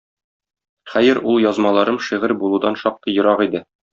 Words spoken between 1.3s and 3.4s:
ул язмаларым шигырь булудан шактый